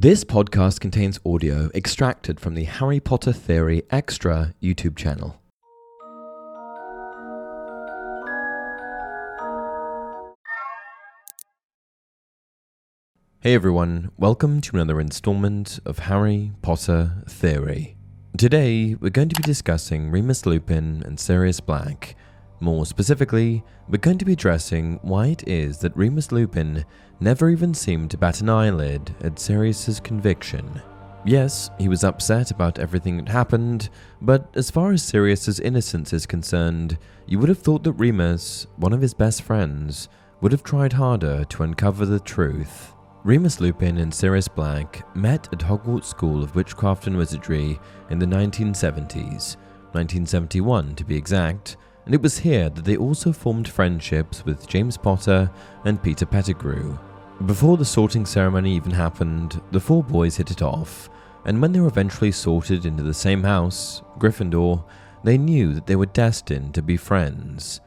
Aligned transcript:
This 0.00 0.22
podcast 0.22 0.78
contains 0.78 1.18
audio 1.26 1.70
extracted 1.74 2.38
from 2.38 2.54
the 2.54 2.62
Harry 2.62 3.00
Potter 3.00 3.32
Theory 3.32 3.82
Extra 3.90 4.54
YouTube 4.62 4.94
channel. 4.94 5.42
Hey 13.40 13.54
everyone, 13.54 14.12
welcome 14.16 14.60
to 14.60 14.76
another 14.76 15.00
installment 15.00 15.80
of 15.84 15.98
Harry 15.98 16.52
Potter 16.62 17.24
Theory. 17.28 17.96
Today, 18.36 18.94
we're 18.94 19.10
going 19.10 19.30
to 19.30 19.34
be 19.34 19.42
discussing 19.42 20.12
Remus 20.12 20.46
Lupin 20.46 21.02
and 21.04 21.18
Sirius 21.18 21.58
Black. 21.58 22.14
More 22.60 22.86
specifically, 22.86 23.62
we're 23.88 23.98
going 23.98 24.18
to 24.18 24.24
be 24.24 24.32
addressing 24.32 24.98
why 25.02 25.28
it 25.28 25.46
is 25.46 25.78
that 25.78 25.96
Remus 25.96 26.32
Lupin 26.32 26.84
never 27.20 27.50
even 27.50 27.72
seemed 27.72 28.10
to 28.10 28.18
bat 28.18 28.40
an 28.40 28.48
eyelid 28.48 29.14
at 29.20 29.38
Sirius's 29.38 30.00
conviction. 30.00 30.82
Yes, 31.24 31.70
he 31.78 31.88
was 31.88 32.04
upset 32.04 32.50
about 32.50 32.78
everything 32.78 33.18
that 33.18 33.28
happened, 33.28 33.90
but 34.20 34.48
as 34.54 34.70
far 34.70 34.92
as 34.92 35.02
Sirius's 35.02 35.60
innocence 35.60 36.12
is 36.12 36.26
concerned, 36.26 36.98
you 37.26 37.38
would 37.38 37.48
have 37.48 37.58
thought 37.58 37.84
that 37.84 37.92
Remus, 37.92 38.66
one 38.76 38.92
of 38.92 39.00
his 39.00 39.14
best 39.14 39.42
friends, 39.42 40.08
would 40.40 40.52
have 40.52 40.62
tried 40.62 40.94
harder 40.94 41.44
to 41.44 41.62
uncover 41.62 42.06
the 42.06 42.20
truth. 42.20 42.92
Remus 43.24 43.60
Lupin 43.60 43.98
and 43.98 44.14
Sirius 44.14 44.48
Black 44.48 45.04
met 45.16 45.48
at 45.52 45.58
Hogwarts 45.58 46.06
School 46.06 46.42
of 46.42 46.54
Witchcraft 46.54 47.06
and 47.06 47.16
Wizardry 47.16 47.78
in 48.10 48.18
the 48.18 48.26
1970s, 48.26 49.56
1971 49.92 50.94
to 50.94 51.04
be 51.04 51.16
exact, 51.16 51.76
and 52.08 52.14
it 52.14 52.22
was 52.22 52.38
here 52.38 52.70
that 52.70 52.86
they 52.86 52.96
also 52.96 53.32
formed 53.32 53.68
friendships 53.68 54.42
with 54.46 54.66
James 54.66 54.96
Potter 54.96 55.50
and 55.84 56.02
Peter 56.02 56.24
Pettigrew. 56.24 56.96
Before 57.44 57.76
the 57.76 57.84
sorting 57.84 58.24
ceremony 58.24 58.74
even 58.74 58.92
happened, 58.92 59.60
the 59.72 59.78
four 59.78 60.02
boys 60.02 60.38
hit 60.38 60.50
it 60.50 60.62
off, 60.62 61.10
and 61.44 61.60
when 61.60 61.70
they 61.72 61.80
were 61.80 61.88
eventually 61.88 62.32
sorted 62.32 62.86
into 62.86 63.02
the 63.02 63.12
same 63.12 63.42
house, 63.42 64.00
Gryffindor, 64.18 64.82
they 65.22 65.36
knew 65.36 65.74
that 65.74 65.86
they 65.86 65.96
were 65.96 66.06
destined 66.06 66.72
to 66.76 66.82
be 66.82 66.96
friends. 66.96 67.82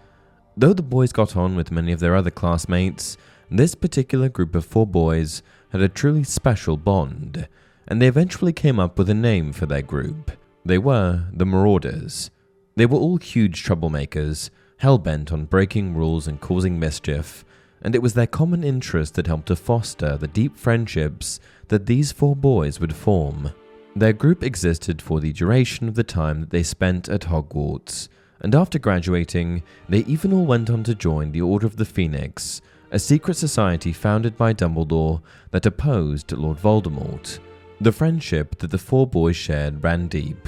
Though 0.56 0.74
the 0.74 0.84
boys 0.84 1.12
got 1.12 1.36
on 1.36 1.56
with 1.56 1.72
many 1.72 1.92
of 1.92 2.00
their 2.00 2.16
other 2.16 2.30
classmates, 2.30 3.18
this 3.50 3.74
particular 3.74 4.30
group 4.30 4.54
of 4.54 4.66
four 4.66 4.86
boys 4.86 5.42
had 5.70 5.82
a 5.82 5.90
truly 5.90 6.26
special 6.26 6.78
bond, 6.78 7.48
and 7.88 8.00
they 8.00 8.08
eventually 8.08 8.54
came 8.54 8.80
up 8.80 9.00
with 9.00 9.10
a 9.10 9.16
name 9.16 9.52
for 9.52 9.66
their 9.66 9.82
group. 9.82 10.30
They 10.64 10.78
were 10.78 11.24
the 11.34 11.48
Marauders. 11.48 12.30
They 12.76 12.86
were 12.86 12.98
all 12.98 13.18
huge 13.18 13.64
troublemakers, 13.64 14.50
hell 14.78 14.98
bent 14.98 15.32
on 15.32 15.46
breaking 15.46 15.94
rules 15.94 16.28
and 16.28 16.40
causing 16.40 16.80
mischief, 16.80 17.44
and 17.82 17.96
it 17.96 18.02
was 18.02 18.14
their 18.14 18.28
common 18.28 18.64
interest 18.64 19.16
that 19.16 19.28
helped 19.28 19.48
to 19.48 19.56
foster 19.56 20.18
the 20.18 20.28
deep 20.28 20.56
friendships 20.56 21.40
that 21.68 21.86
these 21.86 22.12
four 22.12 22.36
boys 22.36 22.80
would 22.80 22.96
form. 22.96 23.52
Their 23.96 24.14
group 24.14 24.44
existed 24.44 25.02
for 25.02 25.20
the 25.20 25.34
duration 25.34 25.88
of 25.88 25.96
the 25.96 26.04
time 26.04 26.40
that 26.40 26.50
they 26.50 26.64
spent 26.64 27.10
at 27.10 27.22
Hogwarts, 27.22 28.08
and 28.40 28.56
after 28.56 28.80
graduating, 28.80 29.64
they 29.90 30.00
even 30.00 30.34
all 30.34 30.46
went 30.46 30.70
on 30.70 30.84
to 30.84 30.96
join 30.96 31.32
the 31.32 31.42
Order 31.42 31.68
of 31.68 31.76
the 31.76 31.86
Phoenix, 31.86 32.62
a 32.92 33.00
secret 33.00 33.36
society 33.36 33.94
founded 33.94 34.38
by 34.38 34.54
Dumbledore 34.54 35.22
that 35.52 35.66
opposed 35.66 36.32
Lord 36.32 36.58
Voldemort. 36.58 37.40
The 37.82 37.92
friendship 37.92 38.58
that 38.60 38.72
the 38.72 38.78
four 38.78 39.08
boys 39.08 39.36
shared 39.36 39.84
ran 39.84 40.08
deep, 40.08 40.48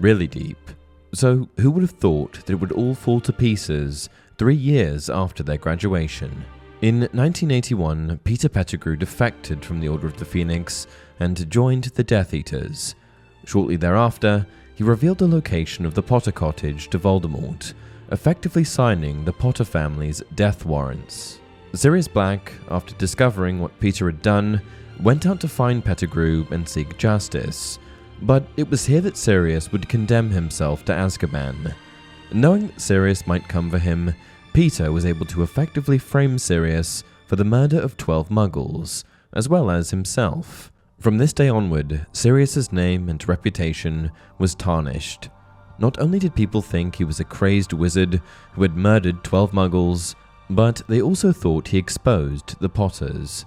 really 0.00 0.26
deep. 0.26 0.58
So, 1.12 1.48
who 1.58 1.70
would 1.72 1.82
have 1.82 1.90
thought 1.90 2.34
that 2.34 2.50
it 2.50 2.60
would 2.60 2.72
all 2.72 2.94
fall 2.94 3.20
to 3.20 3.32
pieces 3.32 4.08
three 4.38 4.54
years 4.54 5.10
after 5.10 5.42
their 5.42 5.58
graduation? 5.58 6.44
In 6.82 7.00
1981, 7.00 8.20
Peter 8.24 8.48
Pettigrew 8.48 8.96
defected 8.96 9.64
from 9.64 9.80
the 9.80 9.88
Order 9.88 10.06
of 10.06 10.16
the 10.16 10.24
Phoenix 10.24 10.86
and 11.18 11.50
joined 11.50 11.84
the 11.84 12.04
Death 12.04 12.32
Eaters. 12.32 12.94
Shortly 13.44 13.76
thereafter, 13.76 14.46
he 14.74 14.84
revealed 14.84 15.18
the 15.18 15.28
location 15.28 15.84
of 15.84 15.94
the 15.94 16.02
Potter 16.02 16.32
cottage 16.32 16.88
to 16.88 16.98
Voldemort, 16.98 17.74
effectively 18.12 18.64
signing 18.64 19.24
the 19.24 19.32
Potter 19.32 19.64
family's 19.64 20.22
death 20.36 20.64
warrants. 20.64 21.40
Sirius 21.74 22.08
Black, 22.08 22.52
after 22.70 22.94
discovering 22.94 23.60
what 23.60 23.78
Peter 23.78 24.06
had 24.06 24.22
done, 24.22 24.62
went 25.02 25.26
out 25.26 25.40
to 25.40 25.48
find 25.48 25.84
Pettigrew 25.84 26.46
and 26.50 26.68
seek 26.68 26.96
justice, 26.98 27.78
but 28.22 28.44
it 28.56 28.68
was 28.68 28.86
here 28.86 29.00
that 29.00 29.16
Sirius 29.16 29.72
would 29.72 29.88
condemn 29.88 30.30
himself 30.30 30.84
to 30.84 30.92
Azkaban. 30.92 31.74
Knowing 32.32 32.68
that 32.68 32.80
Sirius 32.80 33.26
might 33.26 33.48
come 33.48 33.70
for 33.70 33.78
him, 33.78 34.14
Peter 34.52 34.92
was 34.92 35.06
able 35.06 35.26
to 35.26 35.42
effectively 35.42 35.98
frame 35.98 36.38
Sirius 36.38 37.04
for 37.26 37.36
the 37.36 37.44
murder 37.44 37.80
of 37.80 37.96
12 37.96 38.28
muggles, 38.28 39.04
as 39.32 39.48
well 39.48 39.70
as 39.70 39.90
himself. 39.90 40.72
From 40.98 41.18
this 41.18 41.32
day 41.32 41.48
onward, 41.48 42.06
Sirius's 42.12 42.72
name 42.72 43.08
and 43.08 43.26
reputation 43.26 44.10
was 44.38 44.54
tarnished. 44.54 45.30
Not 45.78 45.98
only 45.98 46.18
did 46.18 46.34
people 46.34 46.60
think 46.60 46.94
he 46.94 47.04
was 47.04 47.20
a 47.20 47.24
crazed 47.24 47.72
wizard 47.72 48.20
who 48.52 48.62
had 48.62 48.76
murdered 48.76 49.24
12 49.24 49.52
muggles, 49.52 50.14
but 50.50 50.82
they 50.88 51.00
also 51.00 51.32
thought 51.32 51.68
he 51.68 51.78
exposed 51.78 52.60
the 52.60 52.68
Potters. 52.68 53.46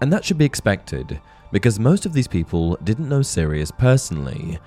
And 0.00 0.12
that 0.12 0.24
should 0.24 0.38
be 0.38 0.44
expected, 0.44 1.20
because 1.50 1.78
most 1.78 2.06
of 2.06 2.12
these 2.12 2.28
people 2.28 2.76
didn't 2.84 3.08
know 3.08 3.22
Sirius 3.22 3.70
personally, 3.70 4.58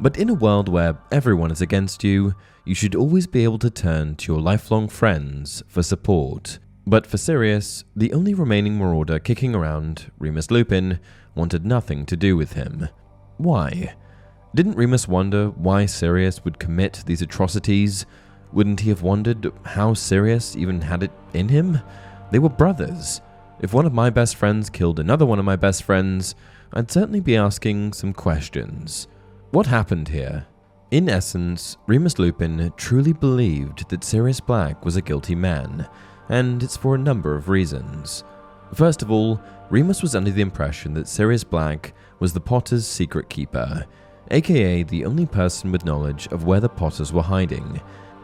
but 0.00 0.16
in 0.16 0.30
a 0.30 0.34
world 0.34 0.68
where 0.68 0.98
everyone 1.12 1.50
is 1.50 1.60
against 1.60 2.02
you, 2.02 2.34
you 2.64 2.74
should 2.74 2.94
always 2.94 3.26
be 3.26 3.44
able 3.44 3.58
to 3.58 3.70
turn 3.70 4.16
to 4.16 4.32
your 4.32 4.40
lifelong 4.40 4.88
friends 4.88 5.62
for 5.68 5.82
support. 5.82 6.58
But 6.86 7.06
for 7.06 7.18
Sirius, 7.18 7.84
the 7.94 8.12
only 8.12 8.32
remaining 8.32 8.78
marauder 8.78 9.18
kicking 9.18 9.54
around, 9.54 10.10
Remus 10.18 10.50
Lupin, 10.50 10.98
wanted 11.34 11.66
nothing 11.66 12.06
to 12.06 12.16
do 12.16 12.36
with 12.36 12.54
him. 12.54 12.88
Why? 13.36 13.94
Didn't 14.54 14.76
Remus 14.76 15.06
wonder 15.06 15.50
why 15.50 15.86
Sirius 15.86 16.44
would 16.44 16.58
commit 16.58 17.04
these 17.06 17.22
atrocities? 17.22 18.06
Wouldn't 18.52 18.80
he 18.80 18.88
have 18.88 19.02
wondered 19.02 19.52
how 19.64 19.94
Sirius 19.94 20.56
even 20.56 20.80
had 20.80 21.02
it 21.02 21.12
in 21.34 21.48
him? 21.48 21.78
They 22.30 22.38
were 22.38 22.48
brothers. 22.48 23.20
If 23.62 23.74
one 23.74 23.84
of 23.84 23.92
my 23.92 24.08
best 24.08 24.36
friends 24.36 24.70
killed 24.70 24.98
another 24.98 25.26
one 25.26 25.38
of 25.38 25.44
my 25.44 25.56
best 25.56 25.82
friends, 25.82 26.34
I'd 26.72 26.90
certainly 26.90 27.20
be 27.20 27.36
asking 27.36 27.92
some 27.92 28.14
questions. 28.14 29.06
What 29.50 29.66
happened 29.66 30.08
here? 30.08 30.46
In 30.90 31.10
essence, 31.10 31.76
Remus 31.86 32.18
Lupin 32.18 32.72
truly 32.78 33.12
believed 33.12 33.90
that 33.90 34.02
Sirius 34.02 34.40
Black 34.40 34.82
was 34.84 34.96
a 34.96 35.02
guilty 35.02 35.34
man, 35.34 35.86
and 36.30 36.62
it's 36.62 36.78
for 36.78 36.94
a 36.94 36.98
number 36.98 37.34
of 37.34 37.50
reasons. 37.50 38.24
First 38.72 39.02
of 39.02 39.10
all, 39.10 39.38
Remus 39.68 40.00
was 40.00 40.14
under 40.14 40.30
the 40.30 40.40
impression 40.40 40.94
that 40.94 41.06
Sirius 41.06 41.44
Black 41.44 41.92
was 42.18 42.32
the 42.32 42.40
Potters' 42.40 42.86
secret 42.86 43.28
keeper, 43.28 43.84
aka 44.30 44.84
the 44.84 45.04
only 45.04 45.26
person 45.26 45.70
with 45.70 45.84
knowledge 45.84 46.28
of 46.28 46.44
where 46.44 46.60
the 46.60 46.68
Potters 46.68 47.12
were 47.12 47.22
hiding. 47.22 47.78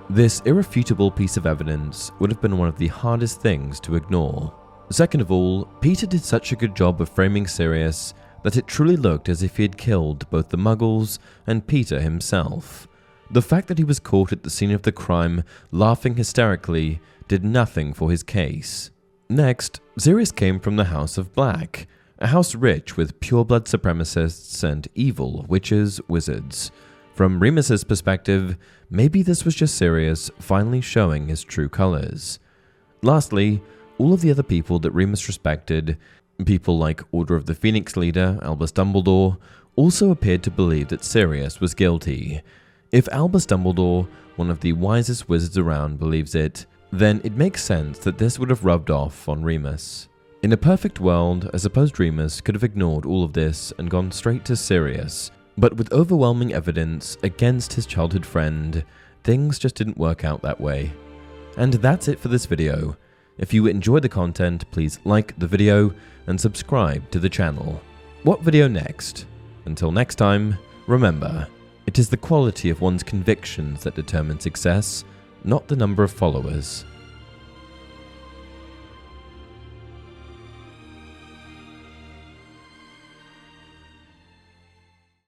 This 0.09 0.41
irrefutable 0.47 1.11
piece 1.11 1.37
of 1.37 1.47
evidence 1.47 2.11
would 2.21 2.31
have 2.31 2.41
been 2.41 2.57
one 2.57 2.69
of 2.69 2.79
the 2.79 2.89
hardest 2.89 3.43
things 3.43 3.79
to 3.81 3.97
ignore. 3.97 4.55
Second 4.91 5.21
of 5.21 5.33
all, 5.33 5.65
Peter 5.81 6.07
did 6.07 6.25
such 6.25 6.53
a 6.53 6.57
good 6.57 6.77
job 6.77 7.01
of 7.01 7.09
framing 7.09 7.47
Sirius 7.47 8.15
that 8.45 8.57
it 8.57 8.69
truly 8.69 8.97
looked 8.97 9.29
as 9.29 9.43
if 9.43 9.57
he 9.57 9.65
had 9.65 9.77
killed 9.77 10.29
both 10.31 10.49
the 10.51 10.57
muggles 10.57 11.19
and 11.47 11.67
Peter 11.67 12.01
himself. 12.01 12.87
The 13.31 13.43
fact 13.43 13.67
that 13.67 13.79
he 13.79 13.85
was 13.85 13.99
caught 13.99 14.33
at 14.33 14.45
the 14.45 14.51
scene 14.51 14.71
of 14.71 14.83
the 14.83 14.93
crime 14.93 15.43
laughing 15.73 16.15
hysterically 16.15 17.01
did 17.27 17.45
nothing 17.45 17.93
for 17.93 18.11
his 18.11 18.23
case. 18.23 18.93
Next, 19.29 19.81
Sirius 19.99 20.31
came 20.31 20.61
from 20.61 20.77
the 20.77 20.85
House 20.85 21.19
of 21.19 21.33
Black, 21.35 21.89
a 22.21 22.29
house 22.29 22.55
rich 22.55 22.97
with 22.97 23.19
pureblood 23.19 23.65
supremacists 23.65 24.63
and 24.63 24.87
evil 24.95 25.45
witches, 25.49 26.01
wizards. 26.07 26.71
From 27.15 27.41
Remus's 27.41 27.83
perspective, 27.83 28.57
maybe 28.89 29.23
this 29.23 29.45
was 29.45 29.57
just 29.57 29.75
Sirius 29.75 30.31
finally 30.39 30.81
showing 30.81 31.27
his 31.27 31.43
true 31.43 31.69
colors. 31.69 32.39
Lastly, 33.03 33.61
all 33.99 34.13
of 34.13 34.21
the 34.21 34.31
other 34.31 34.43
people 34.43 34.79
that 34.81 34.91
Remus 34.93 35.27
respected 35.27 35.97
People 36.45 36.79
like 36.79 37.03
Order 37.13 37.35
of 37.35 37.47
the 37.47 37.55
Phoenix 37.55 37.97
leader, 37.97 38.39
Albus 38.43 38.73
Dumbledore, 38.73 39.39
also 39.75 40.11
appeared 40.11 40.43
to 40.43 40.51
believe 40.51 40.89
that 40.89 41.05
Sirius 41.05 41.61
was 41.61 41.75
guilty. 41.75 42.43
If 42.93 43.09
Albus 43.09 43.47
Dumbledore, 43.47 44.07
one 44.37 44.51
of 44.51 44.61
the 44.61 44.75
wisest 44.75 45.29
wizards 45.29 45.57
around, 45.57 45.99
believes 45.99 46.35
it, 46.35 46.67
then 46.93 47.21
it 47.25 47.33
makes 47.33 47.65
sense 47.65 47.99
that 48.01 48.19
this 48.19 48.39
would 48.39 48.51
have 48.51 48.65
rubbed 48.65 48.91
off 48.91 49.29
on 49.29 49.43
Remus. 49.43 50.09
In 50.43 50.53
a 50.53 50.57
perfect 50.59 51.01
world, 51.01 51.51
I 51.55 51.57
suppose 51.57 51.99
Remus 51.99 52.41
could 52.41 52.55
have 52.55 52.65
ignored 52.65 53.07
all 53.07 53.25
of 53.25 53.33
this 53.33 53.73
and 53.79 53.91
gone 53.91 54.13
straight 54.13 54.45
to 54.45 54.57
Sirius. 54.57 55.31
But 55.59 55.77
with 55.77 55.93
overwhelming 55.93 56.53
evidence 56.53 57.17
against 57.23 57.73
his 57.73 57.87
childhood 57.87 58.27
friend, 58.27 58.85
things 59.25 59.59
just 59.59 59.75
didn't 59.75 59.97
work 59.97 60.25
out 60.25 60.43
that 60.43 60.61
way. 60.61 60.93
And 61.57 61.73
that's 61.75 62.09
it 62.09 62.21
for 62.21 62.29
this 62.29 62.45
video. 62.45 62.97
If 63.39 63.53
you 63.53 63.67
enjoyed 63.67 64.03
the 64.03 64.09
content, 64.09 64.71
please 64.71 64.99
like 65.05 65.39
the 65.39 65.47
video 65.47 65.93
and 66.27 66.41
subscribe 66.41 67.11
to 67.11 67.19
the 67.19 67.29
channel. 67.29 67.83
What 68.23 68.41
video 68.41 68.67
next? 68.67 69.27
Until 69.67 69.93
next 69.93 70.15
time, 70.15 70.57
remember, 70.87 71.47
it 71.87 71.99
is 71.99 72.09
the 72.09 72.17
quality 72.17 72.71
of 72.71 72.81
one's 72.81 73.03
convictions 73.03 73.83
that 73.85 73.95
determine 73.95 74.41
success, 74.41 75.05
not 75.45 75.69
the 75.69 75.77
number 75.77 76.03
of 76.03 76.11
followers. 76.11 76.87